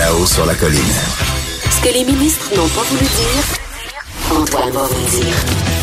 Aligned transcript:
Là-haut 0.00 0.24
sur 0.24 0.46
la 0.46 0.54
colline. 0.54 0.80
Ce 1.68 1.78
que 1.84 1.92
les 1.92 2.10
ministres 2.10 2.48
n'ont 2.56 2.70
pas 2.72 2.86
voulu 2.88 3.04
dire, 3.04 3.44
Antoine 4.32 4.70
va 4.70 4.84
vous 4.88 5.20
dire. 5.20 5.36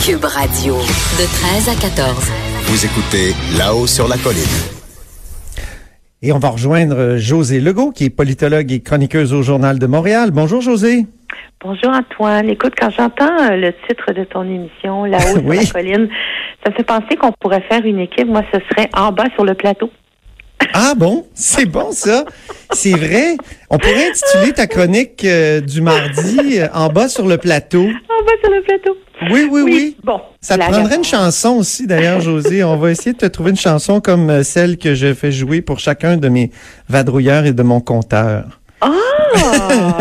Cube 0.04 0.26
Radio, 0.26 0.74
de 0.74 1.26
13 1.62 1.70
à 1.70 1.76
14. 1.80 2.32
Vous 2.64 2.84
écoutez 2.84 3.36
Là-haut 3.60 3.86
sur 3.86 4.08
la 4.08 4.18
colline. 4.18 4.42
Et 6.24 6.32
on 6.32 6.40
va 6.40 6.50
rejoindre 6.50 7.18
José 7.18 7.60
Legault, 7.60 7.92
qui 7.92 8.06
est 8.06 8.10
politologue 8.10 8.72
et 8.72 8.80
chroniqueuse 8.82 9.36
au 9.36 9.44
Journal 9.44 9.78
de 9.78 9.86
Montréal. 9.86 10.32
Bonjour 10.32 10.62
José. 10.62 11.06
Bonjour 11.64 11.92
Antoine. 11.92 12.50
Écoute, 12.50 12.74
quand 12.76 12.90
j'entends 12.90 13.52
euh, 13.52 13.56
le 13.56 13.72
titre 13.88 14.14
de 14.14 14.24
ton 14.24 14.42
émission, 14.42 15.06
Là-haut 15.06 15.42
Oui. 15.44 15.64
sur 15.64 15.78
la 15.78 15.84
colline, 15.84 16.10
ça 16.64 16.72
me 16.72 16.76
fait 16.76 16.84
penser 16.84 17.16
qu'on 17.22 17.34
pourrait 17.40 17.64
faire 17.70 17.86
une 17.86 18.00
équipe. 18.00 18.28
Moi, 18.28 18.42
ce 18.52 18.60
serait 18.72 18.90
en 18.98 19.12
bas 19.12 19.26
sur 19.36 19.46
le 19.46 19.54
plateau. 19.54 19.92
Ah 20.74 20.94
bon, 20.96 21.26
c'est 21.34 21.66
bon 21.66 21.92
ça. 21.92 22.26
C'est 22.72 22.92
vrai. 22.92 23.38
On 23.70 23.78
pourrait 23.78 24.10
intituler 24.10 24.54
ta 24.54 24.68
chronique 24.68 25.24
euh, 25.26 25.62
du 25.62 25.82
mardi 25.82 26.60
euh, 26.60 26.68
en 26.74 26.90
bas 26.90 27.10
sur 27.10 27.28
le 27.28 27.38
plateau. 27.38 27.84
En 27.84 28.26
bas 28.26 28.32
sur 28.44 28.52
le 28.52 28.62
plateau. 28.64 28.98
Oui, 29.32 29.48
oui, 29.50 29.62
oui. 29.64 29.98
Bon. 30.04 30.22
Ça 30.42 30.58
te 30.58 30.64
prendrait 30.64 30.98
une 30.98 31.04
chanson 31.04 31.58
aussi, 31.58 31.88
d'ailleurs, 31.88 32.22
José. 32.22 32.64
On 32.64 32.78
va 32.78 32.92
essayer 32.92 33.14
de 33.14 33.18
te 33.18 33.26
trouver 33.26 33.52
une 33.52 33.58
chanson 33.58 34.00
comme 34.00 34.30
euh, 34.30 34.44
celle 34.44 34.78
que 34.78 34.94
je 34.94 35.14
fais 35.14 35.32
jouer 35.32 35.62
pour 35.62 35.80
chacun 35.80 36.18
de 36.18 36.30
mes 36.30 36.52
vadrouilleurs 36.88 37.46
et 37.46 37.54
de 37.54 37.64
mon 37.64 37.80
compteur. 37.80 38.60
Ah, 38.82 38.92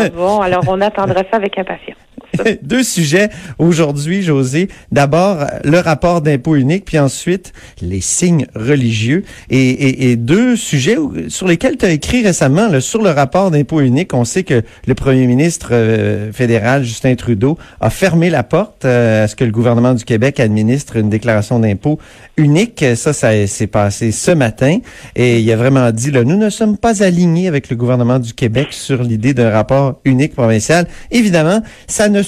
bon, 0.15 0.39
alors 0.39 0.63
on 0.67 0.79
attendra 0.81 1.23
ça 1.31 1.37
avec 1.37 1.57
impatience. 1.57 1.96
Deux 2.63 2.83
sujets 2.83 3.29
aujourd'hui, 3.59 4.21
José. 4.23 4.69
D'abord, 4.91 5.45
le 5.63 5.79
rapport 5.79 6.21
d'impôt 6.21 6.55
unique, 6.55 6.85
puis 6.85 6.99
ensuite, 6.99 7.53
les 7.81 8.01
signes 8.01 8.47
religieux. 8.55 9.23
Et, 9.49 9.57
et- 9.69 10.11
et 10.11 10.15
deux 10.15 10.55
sujets 10.55 10.97
sur 11.29 11.47
lesquels 11.47 11.77
tu 11.77 11.85
as 11.85 11.91
écrit 11.91 12.23
récemment. 12.23 12.67
là, 12.67 12.81
sur 12.81 13.01
le 13.01 13.09
rapport 13.09 13.51
d'impôt 13.51 13.81
unique, 13.81 14.13
on 14.13 14.25
sait 14.25 14.43
que 14.43 14.61
le 14.85 14.93
premier 14.95 15.25
ministre 15.27 15.69
euh, 15.71 16.31
fédéral, 16.31 16.83
Justin 16.83 17.15
Trudeau, 17.15 17.57
a 17.81 17.89
fermé 17.89 18.29
la 18.29 18.43
porte 18.43 18.85
euh, 18.85 19.23
à 19.23 19.27
ce 19.27 19.35
que 19.35 19.43
le 19.43 19.51
gouvernement 19.51 19.93
du 19.93 20.03
Québec 20.05 20.39
administre 20.39 20.95
une 20.97 21.09
déclaration 21.09 21.59
d'impôt 21.59 21.99
unique. 22.37 22.83
Ça, 22.95 23.13
ça 23.13 23.47
s'est 23.47 23.67
passé 23.67 24.11
ce 24.11 24.31
matin. 24.31 24.77
Et 25.15 25.39
il 25.39 25.51
a 25.51 25.55
vraiment 25.57 25.91
dit, 25.91 26.11
là, 26.11 26.23
nous 26.23 26.37
ne 26.37 26.49
sommes 26.49 26.77
pas 26.77 27.03
alignés 27.03 27.47
avec 27.47 27.69
le 27.69 27.75
gouvernement 27.75 28.19
du 28.19 28.33
Québec 28.33 28.67
sur 28.71 29.03
l'idée 29.03 29.33
d'un 29.33 29.49
rapport 29.49 29.99
unique 30.05 30.33
provincial. 30.33 30.87
Évidemment, 31.11 31.61
ça 31.87 32.09
ne 32.09 32.21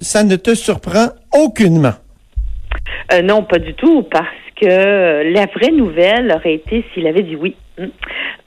ça 0.00 0.24
ne 0.24 0.36
te 0.36 0.54
surprend 0.54 1.08
aucunement. 1.32 1.94
Euh, 3.12 3.22
non, 3.22 3.42
pas 3.42 3.58
du 3.58 3.74
tout, 3.74 4.02
parce 4.04 4.28
que 4.60 5.32
la 5.32 5.46
vraie 5.46 5.72
nouvelle 5.72 6.32
aurait 6.34 6.54
été 6.54 6.84
s'il 6.92 7.06
avait 7.06 7.22
dit 7.22 7.36
oui. 7.36 7.56
Hmm. 7.76 7.86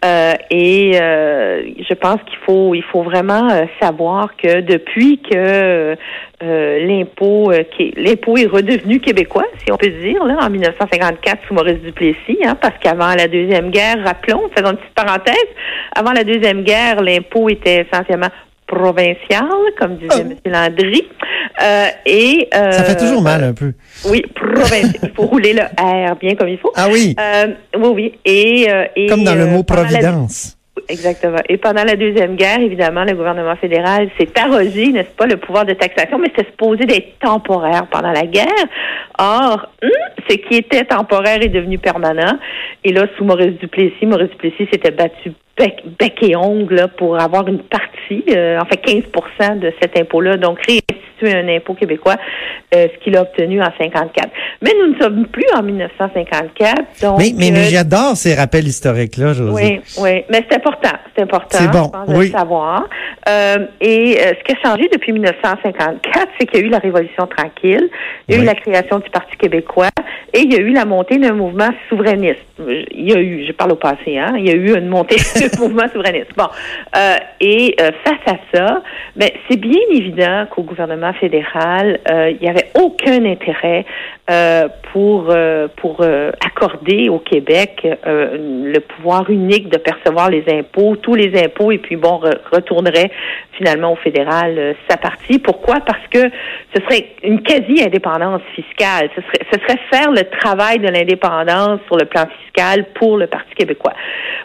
Euh, 0.06 0.34
et 0.52 0.92
euh, 1.02 1.64
je 1.88 1.94
pense 1.96 2.22
qu'il 2.28 2.38
faut, 2.46 2.74
il 2.74 2.84
faut 2.84 3.04
vraiment 3.04 3.50
savoir 3.82 4.38
que 4.38 4.62
depuis 4.62 5.20
que 5.20 5.98
l'impôt, 6.42 7.52
l'impôt 7.98 8.38
est 8.38 8.46
redevenu 8.46 9.00
québécois, 9.00 9.48
si 9.66 9.72
on 9.72 9.78
peut 9.78 9.90
dire, 9.90 10.24
là, 10.24 10.38
en 10.42 10.50
1954 10.50 11.40
sous 11.48 11.54
Maurice 11.54 11.82
Duplessis, 11.82 12.38
hein, 12.46 12.56
parce 12.62 12.78
qu'avant 12.80 13.14
la 13.16 13.28
deuxième 13.28 13.70
guerre, 13.70 13.98
rappelons, 14.06 14.44
faisons 14.56 14.72
une 14.72 14.78
petite 14.78 14.94
parenthèse, 14.96 15.50
avant 15.94 16.14
la 16.14 16.24
deuxième 16.24 16.64
guerre, 16.64 17.02
l'impôt 17.02 17.50
était 17.50 17.86
essentiellement 17.86 18.30
provincial, 18.68 19.48
comme 19.80 19.98
disait 19.98 20.08
Oh. 20.14 20.20
M. 20.20 20.36
Landry. 20.46 21.08
Euh, 21.64 21.88
et 22.06 22.48
euh, 22.54 22.72
Ça 22.72 22.84
fait 22.84 22.98
toujours 22.98 23.22
mal 23.22 23.44
un 23.44 23.54
peu. 23.54 23.74
oui, 24.10 24.24
provincial. 24.36 24.92
Il 25.04 25.12
faut 25.16 25.24
rouler 25.26 25.54
le 25.54 25.62
R 25.64 26.16
bien 26.18 26.36
comme 26.36 26.50
il 26.50 26.58
faut. 26.60 26.72
Ah 26.76 26.88
oui, 26.92 27.16
Euh, 27.20 27.48
oui, 27.78 27.90
oui. 27.96 28.14
Et, 28.26 28.68
euh, 28.72 28.86
et, 28.96 29.08
comme 29.08 29.24
dans 29.24 29.36
le 29.36 29.42
euh, 29.42 29.48
mot 29.48 29.64
providence. 29.64 30.57
Exactement. 30.90 31.40
Et 31.50 31.58
pendant 31.58 31.84
la 31.84 31.96
Deuxième 31.96 32.36
Guerre, 32.36 32.62
évidemment, 32.62 33.04
le 33.04 33.14
gouvernement 33.14 33.56
fédéral 33.56 34.10
s'est 34.18 34.30
arrogé, 34.40 34.88
n'est-ce 34.92 35.10
pas, 35.16 35.26
le 35.26 35.38
pouvoir 35.38 35.66
de 35.66 35.74
taxation, 35.74 36.18
mais 36.18 36.28
c'était 36.36 36.50
supposé 36.50 36.86
d'être 36.86 37.20
temporaire 37.20 37.88
pendant 37.92 38.12
la 38.12 38.24
guerre. 38.24 38.46
Or, 39.20 39.68
hum, 39.84 39.90
ce 40.30 40.36
qui 40.36 40.56
était 40.56 40.86
temporaire 40.86 41.42
est 41.42 41.50
devenu 41.50 41.78
permanent. 41.78 42.38
Et 42.84 42.94
là, 42.94 43.06
sous 43.18 43.26
Maurice 43.26 43.58
Duplessis, 43.60 44.06
Maurice 44.06 44.30
Duplessis 44.30 44.68
s'était 44.72 44.92
battu 44.92 45.34
bec, 45.58 45.84
bec 46.00 46.22
et 46.22 46.36
ongle 46.36 46.88
pour 46.98 47.20
avoir 47.20 47.48
une 47.48 47.60
partie, 47.60 48.24
euh, 48.30 48.60
en 48.60 48.66
fait 48.66 48.78
15 48.78 49.60
de 49.60 49.74
cet 49.82 50.00
impôt-là, 50.00 50.38
donc 50.38 50.60
un 51.26 51.48
impôt 51.48 51.74
québécois, 51.74 52.16
euh, 52.76 52.88
ce 52.94 53.04
qu'il 53.04 53.16
a 53.18 53.22
obtenu 53.22 53.62
en 53.62 53.72
54. 53.78 54.30
Mais 54.62 54.72
nous 54.80 54.94
ne 54.94 55.00
sommes 55.02 55.26
plus 55.28 55.46
en 55.56 55.64
1954. 55.64 56.76
Donc, 57.02 57.18
Mais, 57.20 57.32
mais, 57.38 57.52
mais 57.52 57.60
euh, 57.60 57.70
j'adore 57.70 58.16
ces 58.16 58.36
rappels 58.36 58.68
historiques-là, 58.68 59.34
José. 59.34 59.52
oui, 59.54 59.80
oui, 60.00 60.24
mais 60.30 60.46
c'est 60.50 60.56
important, 60.58 60.98
c'est 61.16 61.24
important. 61.24 61.58
C'est 61.58 61.72
bon, 61.72 61.86
je 61.86 61.90
pense, 61.92 62.08
de 62.10 62.20
le 62.20 62.28
savoir. 62.28 62.88
Euh, 63.28 63.58
et 63.82 64.18
euh, 64.20 64.34
ce 64.40 64.44
qui 64.44 64.52
a 64.60 64.70
changé 64.70 64.90
depuis 64.92 65.12
1954, 65.14 66.28
c'est 66.40 66.46
qu'il 66.46 66.60
y 66.62 66.64
a 66.64 66.66
eu 66.66 66.70
la 66.70 66.80
Révolution 66.80 67.28
tranquille, 67.28 67.90
il 68.28 68.34
y 68.34 68.36
a 68.36 68.40
Oui. 68.40 68.44
eu 68.44 68.46
la 68.46 68.56
création 68.56 69.00
du 69.00 69.10
Parti 69.10 69.36
québécois 69.38 69.90
et 70.34 70.40
il 70.40 70.54
y 70.54 70.56
a 70.58 70.60
eu 70.60 70.72
la 70.72 70.86
montée 70.86 71.18
d'un 71.18 71.34
mouvement 71.34 71.70
souverainiste. 71.90 72.40
Il 72.60 73.10
y 73.10 73.14
a 73.14 73.20
eu, 73.20 73.46
je 73.48 73.52
parle 73.52 73.72
au 73.72 73.76
passé, 73.76 74.18
hein, 74.18 74.34
il 74.38 74.48
y 74.48 74.52
a 74.52 74.56
eu 74.56 74.76
une 74.78 74.88
montée 74.88 75.16
d'un 75.36 75.60
mouvement 75.60 75.88
souverainiste. 75.94 76.32
Bon, 76.36 76.48
et 77.40 77.76
face 78.04 78.34
à 78.36 78.38
ça, 78.54 78.82
ben, 79.16 79.30
c'est 79.50 79.58
bien 79.60 79.80
évident 79.92 80.46
qu'au 80.50 80.64
gouvernement 80.64 81.07
fédéral, 81.14 82.00
euh, 82.12 82.32
il 82.32 82.38
n'y 82.42 82.50
avait 82.50 82.70
aucun 82.80 83.24
intérêt 83.26 83.86
euh, 84.30 84.68
pour 84.92 85.28
euh, 85.30 85.68
pour 85.78 86.02
accorder 86.46 87.10
au 87.10 87.20
Québec 87.20 87.86
le 88.06 88.80
pouvoir 88.80 89.30
unique 89.30 89.70
de 89.70 89.78
percevoir 89.78 90.30
les 90.30 90.44
impôts, 90.52 90.96
tous 90.98 91.16
les 91.16 91.38
impôts, 91.44 91.72
et 91.72 91.78
puis 91.78 91.96
bon, 91.96 92.20
re- 92.20 92.38
retournerait 92.52 93.12
finalement 93.58 93.94
au 93.94 93.96
fédéral 93.96 94.76
sa 94.90 94.98
partie. 94.98 95.40
Pourquoi? 95.40 95.80
Parce 95.86 96.06
que 96.12 96.30
ce 96.76 96.82
serait 96.84 97.08
une 97.24 97.42
quasi-indépendance 97.42 98.42
fiscale. 98.56 99.10
Ce 99.16 99.22
serait, 99.22 99.46
ce 99.52 99.60
serait 99.60 99.80
faire 99.92 100.12
le 100.12 100.24
travail 100.40 100.80
de 100.80 100.88
l'indépendance 100.90 101.80
sur 101.88 101.98
le 101.98 102.06
plan 102.06 102.26
fiscal 102.44 102.86
pour 102.96 103.18
le 103.18 103.28
Parti 103.28 103.54
québécois. 103.56 103.94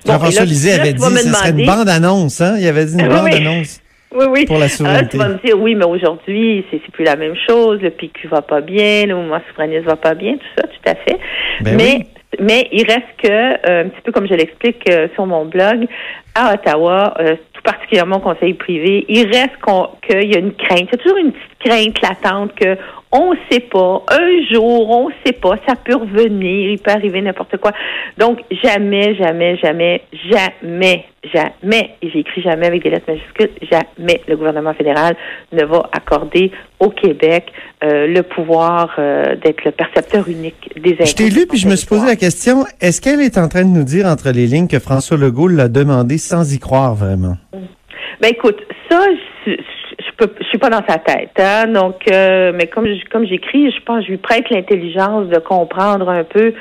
Bon, 0.07 0.13
Jean-François 0.15 0.45
Lisée 0.45 0.73
avait 0.73 0.93
dit 0.95 1.03
que 1.03 1.19
ce 1.19 1.29
serait 1.33 1.51
une 1.51 1.67
bande-annonce. 1.67 2.41
Hein? 2.41 2.57
Il 2.59 2.67
avait 2.67 2.85
dit 2.87 2.95
une 2.95 3.03
oui. 3.09 3.15
bande-annonce. 3.15 3.82
Oui, 4.15 4.27
oui. 4.31 4.47
pour 4.47 4.59
la 4.59 4.67
Ah, 4.67 5.05
tu 5.05 5.17
vas 5.17 5.29
me 5.29 5.45
dire, 5.45 5.59
oui, 5.59 5.75
mais 5.75 5.85
aujourd'hui, 5.85 6.65
c'est 6.71 6.81
c'est 6.85 6.93
plus 6.93 7.05
la 7.05 7.17
même 7.17 7.35
chose. 7.49 7.81
Le 7.81 7.91
PQ 7.91 8.29
va 8.29 8.43
pas 8.43 8.61
bien, 8.61 9.07
le 9.07 9.15
mouvement 9.15 9.41
souverainiste 9.49 9.85
va 9.85 9.97
pas 9.97 10.15
bien, 10.15 10.35
tout 10.35 10.47
ça, 10.57 10.67
tout 10.67 10.91
à 10.91 10.95
fait. 10.95 11.19
Ben 11.61 11.77
mais, 11.77 11.97
oui. 11.99 12.07
mais 12.41 12.69
il 12.73 12.85
reste 12.85 13.09
que, 13.23 13.29
euh, 13.29 13.85
un 13.85 13.89
petit 13.89 14.01
peu 14.03 14.13
comme 14.13 14.27
je 14.27 14.35
l'explique 14.35 14.89
euh, 14.91 15.09
sur 15.15 15.27
mon 15.27 15.45
blog, 15.45 15.87
à 16.35 16.55
Ottawa, 16.55 17.15
euh, 17.21 17.37
tout 17.53 17.63
particulièrement 17.63 18.17
au 18.17 18.21
conseil 18.21 18.55
privé, 18.55 19.05
il 19.09 19.27
reste 19.27 19.57
qu'il 20.07 20.33
y 20.33 20.37
a 20.37 20.39
une 20.39 20.55
crainte. 20.55 20.89
Il 20.93 20.93
y 20.93 20.95
a 20.95 20.99
toujours 20.99 21.19
une 21.19 21.33
petite 21.33 21.59
crainte 21.61 22.03
latente 22.03 22.55
que 22.55 22.77
on 23.13 23.35
sait 23.51 23.61
pas, 23.61 24.03
un 24.09 24.47
jour, 24.51 24.91
on 24.91 25.11
sait 25.25 25.35
pas, 25.35 25.57
ça 25.69 25.77
peut 25.77 25.95
revenir, 25.95 26.71
il 26.71 26.79
peut 26.79 26.91
arriver 26.91 27.21
n'importe 27.21 27.59
quoi. 27.59 27.73
Donc, 28.17 28.41
jamais, 28.63 29.15
jamais, 29.17 29.59
jamais, 29.59 30.01
jamais, 30.31 31.05
jamais, 31.33 31.91
et 32.03 32.11
j'ai 32.11 32.21
écrit 32.21 32.43
jamais 32.43 32.67
avec 32.67 32.83
des 32.83 32.91
lettres 32.91 33.11
majuscules, 33.11 33.51
jamais 33.71 34.21
le 34.27 34.37
gouvernement 34.37 34.75
fédéral 34.75 35.17
ne 35.53 35.65
va 35.65 35.89
accorder 35.93 36.51
au 36.81 36.91
Québec 36.91 37.53
euh, 37.85 38.07
le 38.07 38.23
pouvoir 38.23 38.95
euh, 38.99 39.37
d'être 39.37 39.65
le 39.65 39.71
percepteur 39.71 40.29
unique 40.29 40.71
des 40.77 40.95
impôts. 40.95 41.07
Je 41.07 41.15
t'ai 41.15 41.31
lu 41.31 41.47
puis 41.47 41.59
je 41.59 41.69
me 41.69 41.77
suis 41.77 41.87
posé 41.87 42.07
la 42.07 42.17
question, 42.17 42.65
est-ce 42.81 43.01
qu'elle 43.01 43.21
est 43.21 43.39
en 43.39 43.49
train 43.49 43.63
de 43.63 43.71
nous 43.71 43.85
dire 43.85 44.07
entre 44.07 44.31
les 44.31 44.47
lignes 44.47 44.69
que 44.69 44.81
François 44.81 45.17
Legault 45.17 45.49
l'a 45.49 45.69
demandé 45.69 46.19
sans 46.19 46.53
y 46.53 46.59
croire 46.59 46.95
vraiment? 46.95 47.37
Ben 48.21 48.31
écoute, 48.31 48.61
ça, 48.91 49.01
je, 49.47 49.53
je, 49.53 49.57
je 49.99 50.17
peux, 50.17 50.33
je 50.41 50.47
suis 50.47 50.59
pas 50.59 50.71
dans 50.71 50.83
sa 50.89 50.99
tête, 50.99 51.33
hein. 51.39 51.67
Donc, 51.69 51.97
euh, 52.11 52.53
mais 52.55 52.67
comme 52.67 52.87
comme 53.11 53.27
j'écris, 53.27 53.71
je 53.71 53.83
pense, 53.85 54.01
que 54.01 54.07
je 54.07 54.11
lui 54.13 54.19
prête 54.19 54.49
l'intelligence 54.51 55.29
de 55.29 55.39
comprendre 55.39 56.09
un 56.09 56.25
peu 56.25 56.53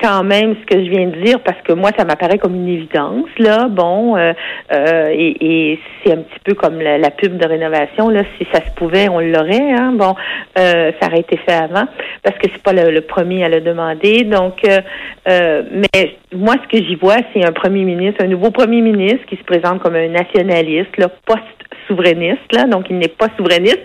quand 0.00 0.22
même 0.22 0.54
ce 0.60 0.66
que 0.66 0.84
je 0.84 0.90
viens 0.90 1.08
de 1.08 1.16
dire 1.22 1.40
parce 1.40 1.60
que 1.62 1.72
moi, 1.72 1.90
ça 1.96 2.04
m'apparaît 2.04 2.38
comme 2.38 2.54
une 2.54 2.68
évidence 2.68 3.28
là. 3.38 3.68
Bon, 3.68 4.16
euh, 4.16 4.32
euh, 4.72 5.08
et, 5.12 5.72
et 5.72 5.80
c'est 6.02 6.12
un 6.12 6.18
petit 6.18 6.38
peu 6.44 6.54
comme 6.54 6.80
la, 6.80 7.10
pub 7.10 7.36
de 7.36 7.46
rénovation 7.46 8.08
là. 8.08 8.22
Si 8.38 8.46
ça 8.52 8.64
se 8.64 8.70
pouvait, 8.76 9.08
on 9.08 9.20
l'aurait. 9.20 9.72
Hein. 9.72 9.92
Bon, 9.94 10.14
euh, 10.58 10.92
ça 11.00 11.08
aurait 11.08 11.20
été 11.20 11.36
fait 11.38 11.54
avant 11.54 11.86
parce 12.22 12.36
que 12.38 12.48
c'est 12.52 12.62
pas 12.62 12.72
le, 12.72 13.00
premier 13.00 13.44
à 13.44 13.48
le 13.48 13.60
demander. 13.60 14.24
Donc, 14.24 14.60
euh, 14.66 14.80
euh, 15.28 15.62
mais 15.72 16.16
moi, 16.34 16.54
ce 16.62 16.76
que 16.76 16.84
j'y 16.84 16.94
vois, 16.94 17.16
c'est 17.32 17.44
un 17.44 17.52
premier 17.52 17.84
ministre, 17.84 18.24
un 18.24 18.28
nouveau 18.28 18.50
premier 18.50 18.80
ministre 18.80 19.24
qui 19.26 19.36
se 19.36 19.44
présente 19.44 19.80
comme 19.80 19.94
un 19.94 20.08
nationaliste, 20.08 20.96
là, 20.96 21.08
post 21.26 21.42
souverainiste, 21.86 22.52
là, 22.52 22.64
donc 22.64 22.86
il 22.90 22.98
n'est 22.98 23.08
pas 23.08 23.28
souverainiste, 23.38 23.80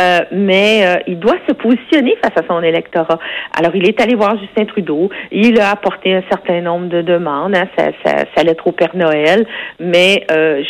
euh, 0.00 0.20
mais 0.32 1.02
il 1.06 1.18
doit 1.18 1.36
se 1.46 1.52
positionner 1.52 2.16
face 2.22 2.32
à 2.36 2.46
son 2.48 2.62
électorat. 2.62 3.18
Alors, 3.58 3.76
il 3.76 3.86
est 3.86 4.00
allé 4.00 4.14
voir 4.14 4.38
Justin 4.38 4.64
Trudeau, 4.64 5.10
a 5.58 5.70
apporté 5.70 6.14
un 6.14 6.22
certain 6.28 6.60
nombre 6.60 6.88
de 6.88 7.02
demandes, 7.02 7.54
hein, 7.54 7.68
ça, 7.76 7.90
ça, 8.04 8.24
ça 8.34 8.42
lettre 8.42 8.66
au 8.66 8.72
Père 8.72 8.94
Noël, 8.94 9.46
mais 9.80 10.24
euh, 10.30 10.62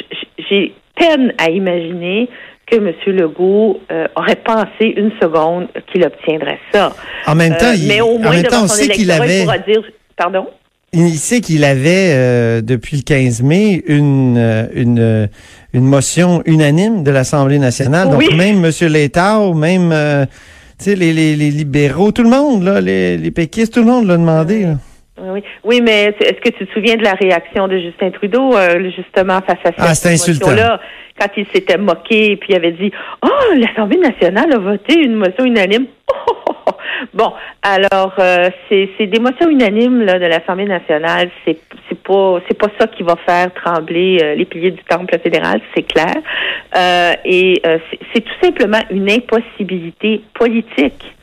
j'ai 0.51 0.73
peine 0.97 1.33
à 1.39 1.51
imaginer 1.51 2.29
que 2.67 2.77
M. 2.77 2.93
Legault 3.07 3.81
euh, 3.91 4.07
aurait 4.17 4.37
pensé 4.37 4.95
une 4.97 5.13
seconde 5.21 5.69
qu'il 5.91 6.05
obtiendrait 6.05 6.59
ça. 6.73 6.93
En 7.27 7.35
même 7.35 7.57
temps, 7.57 7.67
Euh, 7.67 7.75
il, 7.77 7.89
mais 7.89 8.01
au 8.01 8.17
en 8.17 8.19
moins, 8.19 8.31
même 8.33 8.43
devant 8.43 8.57
temps, 8.59 8.65
on 8.65 8.69
son 8.69 8.75
sait 8.75 8.89
qu'il 8.89 9.05
il 9.05 9.11
avait, 9.11 9.43
pourra 9.43 9.59
dire, 9.59 9.83
pardon? 10.17 10.47
il 10.95 11.17
sait 11.17 11.41
qu'il 11.41 11.65
avait 11.65 12.11
euh, 12.13 12.61
depuis 12.61 12.99
le 12.99 13.03
15 13.03 13.43
mai 13.43 13.83
une 13.87 14.69
une 14.75 15.29
une 15.73 15.85
motion 15.87 16.43
unanime 16.45 17.03
de 17.03 17.11
l'Assemblée 17.11 17.59
nationale. 17.59 18.09
Oui. 18.15 18.29
Donc 18.29 18.37
même 18.37 18.63
M. 18.65 18.71
Létard, 18.93 19.55
même 19.55 20.27
sais 20.79 20.95
les, 20.95 21.13
les, 21.13 21.37
les 21.37 21.51
libéraux, 21.51 22.13
tout 22.13 22.23
le 22.23 22.31
monde 22.31 22.65
là, 22.65 22.81
les, 22.81 23.17
les 23.17 23.31
péquistes, 23.31 23.75
tout 23.75 23.81
le 23.81 23.87
monde 23.87 24.07
l'a 24.07 24.17
demandé. 24.17 24.63
là. 24.65 24.75
Oui, 25.21 25.29
oui. 25.35 25.43
Oui, 25.65 25.81
mais 25.83 26.15
est-ce 26.19 26.41
que 26.41 26.57
tu 26.57 26.67
te 26.67 26.73
souviens 26.73 26.97
de 26.97 27.05
la 27.05 27.13
réaction 27.13 27.69
de 27.69 27.79
Justin 27.79 28.11
Trudeau, 28.11 28.57
euh, 28.57 28.91
justement, 28.97 29.41
face 29.47 29.59
à 29.65 29.95
cette 29.95 30.07
Ah, 30.07 30.11
motion-là, 30.11 30.81
quand 31.21 31.29
il 31.37 31.47
s'était 31.55 31.77
moqué, 31.79 32.37
puis 32.37 32.49
il 32.51 32.57
avait 32.57 32.73
dit 32.73 32.91
«Oh, 33.23 33.55
l'Assemblée 33.57 33.99
nationale 33.99 34.53
a 34.53 34.59
voté 34.59 34.99
une 34.99 35.15
motion 35.15 35.45
unanime. 35.45 35.87
Oh! 36.47 36.52
Bon, 37.15 37.33
alors, 37.63 38.15
euh, 38.19 38.49
c'est 38.69 39.07
des 39.07 39.19
motions 39.19 39.49
unanimes 39.49 40.03
là, 40.03 40.19
de 40.19 40.27
l'Assemblée 40.27 40.67
nationale. 40.67 41.31
C'est 41.45 41.59
pas 42.03 42.41
c'est 42.49 42.59
pas 42.59 42.69
ça 42.79 42.87
qui 42.87 43.03
va 43.03 43.17
faire 43.27 43.53
trembler 43.55 44.19
euh, 44.23 44.35
les 44.35 44.45
piliers 44.45 44.71
du 44.71 44.83
temple 44.85 45.19
fédéral, 45.19 45.61
c'est 45.75 45.83
clair. 45.83 46.15
Euh, 46.77 47.13
et 47.25 47.61
euh, 47.67 47.79
c'est 48.13 48.21
tout 48.21 48.35
simplement 48.43 48.81
une 48.91 49.11
impossibilité 49.11 50.23
politique 50.35 51.15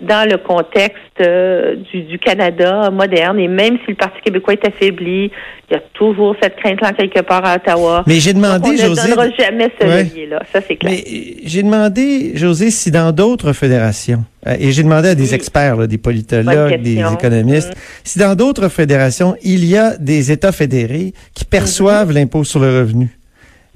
dans 0.00 0.28
le 0.28 0.36
contexte 0.36 1.00
euh, 1.20 1.76
du, 1.90 2.02
du 2.02 2.18
Canada 2.18 2.90
moderne. 2.90 3.38
Et 3.38 3.48
même 3.48 3.78
si 3.84 3.92
le 3.92 3.94
Parti 3.94 4.20
québécois 4.22 4.52
est 4.54 4.66
affaibli, 4.66 5.30
il 5.70 5.72
y 5.72 5.76
a 5.76 5.80
toujours 5.94 6.36
cette 6.42 6.56
crainte-là 6.56 6.92
quelque 6.92 7.20
part 7.22 7.44
à 7.44 7.56
Ottawa. 7.56 8.04
Mais 8.06 8.20
j'ai 8.20 8.32
Donc, 8.34 8.42
demandé, 8.42 8.68
on 8.68 8.72
ne 8.72 8.76
José. 8.76 9.08
donnera 9.08 9.30
jamais 9.38 9.70
ce 9.80 9.86
Ouais. 9.86 10.02
levier-là. 10.04 10.42
Ça, 10.52 10.60
c'est 10.66 10.76
clair. 10.76 10.92
Mais 10.92 11.02
euh, 11.06 11.40
j'ai 11.44 11.62
demandé, 11.62 12.32
José, 12.36 12.70
si 12.70 12.90
dans 12.90 13.10
d'autres 13.12 13.52
fédérations, 13.52 14.24
euh, 14.46 14.54
et 14.60 14.70
j'ai 14.72 14.82
demandé 14.82 15.08
à 15.08 15.14
des 15.14 15.34
experts, 15.34 15.76
là, 15.76 15.86
des 15.86 15.98
politologues, 15.98 16.80
des 16.82 17.00
économistes, 17.00 17.72
si 18.04 18.18
dans 18.18 18.34
d'autres 18.34 18.68
fédérations, 18.68 19.34
il 19.42 19.64
y 19.64 19.76
a 19.76 19.96
des 19.96 20.30
États 20.30 20.52
fédérés 20.52 21.14
qui 21.34 21.44
perçoivent 21.46 22.12
l'impôt 22.12 22.44
sur 22.44 22.60
le 22.60 22.80
revenu 22.80 23.16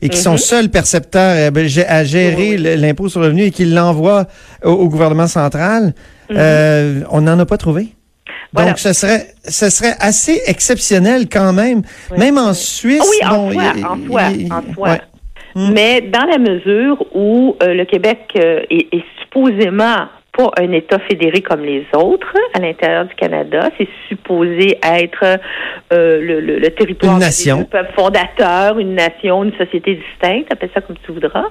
et 0.02 0.08
qui 0.08 0.16
sont 0.18 0.32
Mhm. 0.32 0.38
seuls 0.38 0.68
percepteurs 0.70 1.34
euh, 1.36 1.50
ben, 1.50 1.68
à 1.88 2.04
gérer 2.04 2.56
Oui, 2.56 2.76
l'impôt 2.76 3.08
sur 3.08 3.20
le 3.20 3.26
revenu 3.26 3.42
et 3.44 3.50
qui 3.50 3.64
l'envoient 3.64 4.26
au, 4.64 4.70
au 4.70 4.88
gouvernement 4.88 5.26
central, 5.26 5.94
Mhm. 6.30 6.36
euh, 6.38 7.00
on 7.10 7.20
n'en 7.22 7.38
a 7.38 7.46
pas 7.46 7.56
trouvé. 7.56 7.88
Voilà. 8.52 8.70
Donc, 8.70 8.78
ce 8.78 8.92
serait, 8.92 9.28
ce 9.46 9.70
serait 9.70 9.94
assez 10.00 10.40
exceptionnel 10.46 11.28
quand 11.30 11.52
même. 11.52 11.82
Oui. 12.10 12.18
Même 12.18 12.38
en 12.38 12.52
Suisse. 12.52 13.00
Ah 13.02 13.08
oui, 13.08 13.26
en 13.26 13.36
bon, 13.46 13.52
soi, 13.52 13.62
il- 13.76 13.84
en 13.86 14.06
soi, 14.06 14.22
il- 14.36 14.52
en 14.52 14.74
soi. 14.74 14.88
ouais. 14.88 15.00
Mm. 15.56 15.72
Mais 15.72 16.00
dans 16.02 16.24
la 16.26 16.38
mesure 16.38 17.04
où 17.14 17.56
euh, 17.62 17.74
le 17.74 17.84
Québec 17.84 18.18
euh, 18.36 18.60
est, 18.70 18.86
est 18.92 19.04
supposément 19.20 20.06
pas 20.32 20.50
un 20.58 20.72
État 20.72 20.98
fédéré 21.08 21.40
comme 21.42 21.62
les 21.64 21.84
autres 21.94 22.32
à 22.54 22.60
l'intérieur 22.60 23.04
du 23.06 23.14
Canada, 23.14 23.70
c'est 23.78 23.88
supposé 24.08 24.78
être 24.82 25.24
euh, 25.92 26.20
le, 26.20 26.40
le- 26.40 26.58
le 26.58 26.70
territoire 26.70 27.14
Une 27.14 27.20
nation. 27.20 27.58
deux 27.58 27.64
peuples 27.64 27.92
fondateurs, 27.96 28.78
une 28.78 28.94
nation, 28.94 29.44
une 29.44 29.52
société 29.56 29.94
distincte, 29.96 30.52
appelle 30.52 30.70
ça 30.74 30.80
comme 30.80 30.96
tu 31.04 31.12
voudras. 31.12 31.46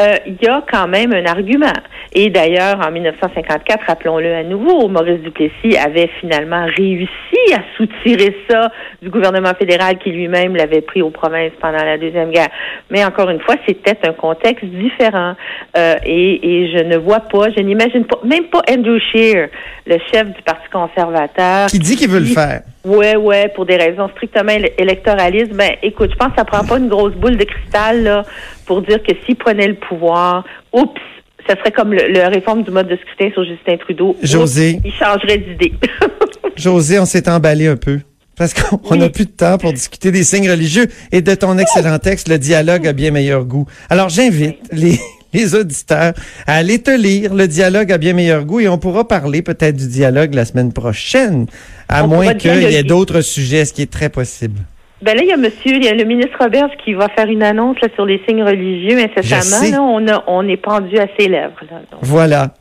Euh, 0.00 0.16
Il 0.26 0.36
y 0.42 0.46
a 0.48 0.62
quand 0.70 0.88
même 0.88 1.12
un 1.14 1.24
argument. 1.26 1.72
Et 2.12 2.30
d'ailleurs, 2.30 2.80
en 2.86 2.90
1954, 2.90 3.84
rappelons-le 3.86 4.34
à 4.34 4.42
nouveau, 4.42 4.88
Maurice 4.88 5.20
Duplessis 5.20 5.76
avait 5.76 6.10
finalement 6.20 6.66
réussi 6.76 7.27
à 7.52 7.62
soutirer 7.76 8.36
ça 8.50 8.70
du 9.02 9.10
gouvernement 9.10 9.52
fédéral 9.58 9.98
qui 9.98 10.10
lui-même 10.10 10.56
l'avait 10.56 10.80
pris 10.80 11.02
aux 11.02 11.10
provinces 11.10 11.52
pendant 11.60 11.84
la 11.84 11.98
Deuxième 11.98 12.30
Guerre. 12.30 12.48
Mais 12.90 13.04
encore 13.04 13.30
une 13.30 13.40
fois, 13.40 13.54
c'était 13.66 13.96
un 14.06 14.12
contexte 14.12 14.64
différent. 14.64 15.34
Euh, 15.76 15.96
et, 16.04 16.62
et 16.62 16.72
je 16.78 16.84
ne 16.84 16.96
vois 16.96 17.20
pas, 17.20 17.50
je 17.56 17.60
n'imagine 17.62 18.04
pas, 18.04 18.18
même 18.24 18.44
pas 18.44 18.62
Andrew 18.70 18.98
Scheer, 19.12 19.48
le 19.86 19.96
chef 20.12 20.26
du 20.34 20.42
Parti 20.42 20.68
conservateur. 20.72 21.66
Qui 21.68 21.78
dit 21.78 21.96
qu'il 21.96 22.08
veut 22.10 22.20
le 22.20 22.26
faire. 22.26 22.62
Ouais, 22.84 23.16
ouais, 23.16 23.48
pour 23.54 23.66
des 23.66 23.76
raisons 23.76 24.08
strictement 24.10 24.52
éle- 24.52 24.72
électoralistes. 24.78 25.52
Ben, 25.54 25.72
écoute, 25.82 26.10
je 26.12 26.16
pense 26.16 26.28
que 26.28 26.36
ça 26.38 26.44
prend 26.44 26.64
pas 26.64 26.78
une 26.78 26.88
grosse 26.88 27.14
boule 27.14 27.36
de 27.36 27.44
cristal 27.44 28.02
là 28.02 28.22
pour 28.66 28.82
dire 28.82 29.02
que 29.02 29.12
s'il 29.26 29.36
prenait 29.36 29.66
le 29.68 29.74
pouvoir, 29.74 30.44
oups, 30.72 31.00
ça 31.48 31.56
serait 31.56 31.72
comme 31.72 31.92
le, 31.92 32.08
le 32.08 32.26
réforme 32.28 32.62
du 32.62 32.70
mode 32.70 32.88
de 32.88 32.96
scrutin 32.96 33.30
sur 33.32 33.44
Justin 33.44 33.76
Trudeau. 33.78 34.10
Oups, 34.10 34.26
José. 34.30 34.80
il 34.84 34.92
changerait 34.92 35.38
d'idée. 35.38 35.72
José, 36.56 36.98
on 36.98 37.04
s'est 37.06 37.28
emballé 37.28 37.66
un 37.66 37.76
peu. 37.76 38.00
Parce 38.36 38.54
qu'on 38.54 38.80
Oui. 38.90 38.98
n'a 38.98 39.08
plus 39.08 39.24
de 39.26 39.30
temps 39.32 39.58
pour 39.58 39.72
discuter 39.72 40.12
des 40.12 40.22
signes 40.22 40.48
religieux 40.48 40.86
et 41.10 41.22
de 41.22 41.34
ton 41.34 41.58
excellent 41.58 41.98
texte, 41.98 42.28
le 42.28 42.38
dialogue 42.38 42.86
a 42.86 42.92
bien 42.92 43.10
meilleur 43.10 43.44
goût. 43.44 43.66
Alors 43.90 44.10
j'invite 44.10 44.58
les, 44.70 44.96
les 45.32 45.54
auditeurs 45.56 46.12
à 46.46 46.54
aller 46.54 46.78
te 46.80 46.90
lire, 46.92 47.34
le 47.34 47.48
dialogue 47.48 47.90
a 47.90 47.98
bien 47.98 48.12
meilleur 48.12 48.44
goût 48.44 48.60
et 48.60 48.68
on 48.68 48.78
pourra 48.78 49.08
parler 49.08 49.42
peut-être 49.42 49.74
du 49.74 49.88
dialogue 49.88 50.34
la 50.34 50.44
semaine 50.44 50.72
prochaine, 50.72 51.46
à 51.88 52.04
On 52.04 52.08
moins 52.08 52.34
qu'il 52.34 52.62
y 52.62 52.76
ait 52.76 52.84
d'autres 52.84 53.22
sujets, 53.22 53.64
ce 53.64 53.72
qui 53.72 53.82
est 53.82 53.90
très 53.90 54.08
possible. 54.08 54.60
ben 55.02 55.16
là, 55.16 55.22
il 55.24 55.28
y 55.28 55.32
a 55.32 55.36
monsieur, 55.36 55.74
il 55.74 55.82
y 55.84 55.88
a 55.88 55.94
le 55.94 56.04
ministre 56.04 56.36
Roberge 56.38 56.70
qui 56.84 56.94
va 56.94 57.08
faire 57.08 57.26
une 57.26 57.42
annonce 57.42 57.80
là, 57.82 57.88
sur 57.96 58.06
les 58.06 58.20
signes 58.28 58.44
religieux 58.44 58.98
incessamment. 59.00 59.68
Là, 59.68 59.82
on, 59.82 60.06
a, 60.06 60.22
on 60.28 60.46
est 60.48 60.56
pendu 60.62 60.96
à 60.96 61.08
ses 61.18 61.26
lèvres. 61.26 61.58
Là. 61.68 61.80
Voilà. 62.02 62.54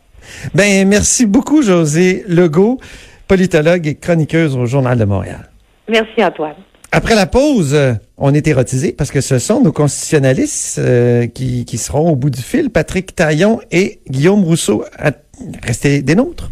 Ben 0.55 0.87
merci 0.87 1.27
beaucoup 1.27 1.61
José 1.61 2.23
Legault, 2.27 2.79
politologue 3.27 3.87
et 3.87 3.95
chroniqueuse 3.95 4.55
au 4.55 4.65
Journal 4.65 4.97
de 4.97 5.05
Montréal. 5.05 5.49
Merci 5.89 6.23
Antoine. 6.23 6.55
Après 6.91 7.15
la 7.15 7.25
pause, 7.25 7.73
euh, 7.73 7.93
on 8.17 8.33
est 8.33 8.47
érotisé 8.47 8.93
parce 8.93 9.11
que 9.11 9.19
ce 9.21 9.39
sont 9.39 9.61
nos 9.61 9.71
constitutionnalistes 9.73 10.79
euh, 10.79 11.27
qui, 11.27 11.65
qui 11.65 11.77
seront 11.77 12.11
au 12.11 12.15
bout 12.15 12.29
du 12.29 12.41
fil, 12.41 12.69
Patrick 12.69 13.13
Taillon 13.13 13.59
et 13.71 13.99
Guillaume 14.09 14.43
Rousseau. 14.43 14.85
À- 14.97 15.11
Restez 15.63 16.01
des 16.01 16.15
nôtres. 16.15 16.49